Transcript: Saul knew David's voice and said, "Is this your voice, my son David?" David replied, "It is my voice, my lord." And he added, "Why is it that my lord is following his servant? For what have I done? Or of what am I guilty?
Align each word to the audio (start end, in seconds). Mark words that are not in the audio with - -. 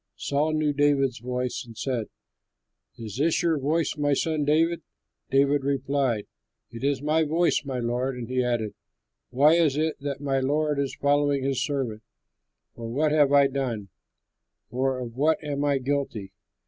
Saul 0.15 0.53
knew 0.53 0.73
David's 0.73 1.19
voice 1.19 1.63
and 1.63 1.77
said, 1.77 2.07
"Is 2.97 3.17
this 3.17 3.43
your 3.43 3.59
voice, 3.59 3.93
my 3.99 4.13
son 4.13 4.45
David?" 4.45 4.81
David 5.29 5.63
replied, 5.63 6.25
"It 6.71 6.83
is 6.83 7.03
my 7.03 7.23
voice, 7.23 7.61
my 7.65 7.77
lord." 7.77 8.17
And 8.17 8.27
he 8.27 8.43
added, 8.43 8.73
"Why 9.29 9.53
is 9.53 9.77
it 9.77 9.97
that 9.99 10.19
my 10.19 10.39
lord 10.39 10.79
is 10.79 10.95
following 10.95 11.43
his 11.43 11.63
servant? 11.63 12.01
For 12.73 12.87
what 12.89 13.11
have 13.11 13.31
I 13.31 13.45
done? 13.45 13.89
Or 14.71 14.97
of 14.97 15.13
what 15.15 15.37
am 15.43 15.63
I 15.63 15.77
guilty? 15.77 16.33